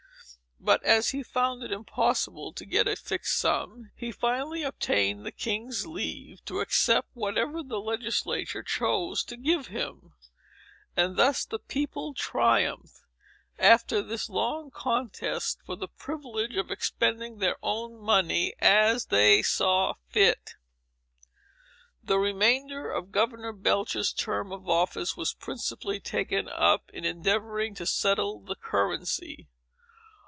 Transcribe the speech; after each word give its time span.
But, 0.63 0.83
as 0.83 1.09
he 1.09 1.23
found 1.23 1.63
it 1.63 1.71
impossible 1.71 2.53
to 2.53 2.65
get 2.67 2.87
a 2.87 2.95
fixed 2.95 3.39
sum, 3.39 3.89
he 3.95 4.11
finally 4.11 4.61
obtained 4.61 5.25
the 5.25 5.31
king's 5.31 5.87
leave 5.87 6.45
to 6.45 6.59
accept 6.59 7.09
whatever 7.15 7.63
the 7.63 7.79
legislature 7.79 8.61
chose 8.61 9.23
to 9.23 9.37
give 9.37 9.67
him. 9.69 10.13
And 10.95 11.17
thus 11.17 11.45
the 11.45 11.57
people 11.57 12.13
triumphed, 12.13 13.01
after 13.57 14.03
this 14.03 14.29
long 14.29 14.69
contest 14.69 15.59
for 15.65 15.75
the 15.75 15.87
privilege 15.87 16.55
of 16.55 16.69
expending 16.69 17.39
their 17.39 17.57
own 17.63 17.97
money 17.97 18.53
as 18.59 19.07
they 19.07 19.41
saw 19.41 19.95
fit. 20.11 20.53
The 22.03 22.19
remainder 22.19 22.91
of 22.91 23.11
Governor 23.11 23.51
Belcher's 23.51 24.13
term 24.13 24.51
of 24.51 24.69
office 24.69 25.17
was 25.17 25.33
principally 25.33 25.99
taken 25.99 26.47
up 26.47 26.91
in 26.93 27.03
endeavoring 27.03 27.73
to 27.73 27.87
settle 27.87 28.41
the 28.41 28.55
currency. 28.55 29.47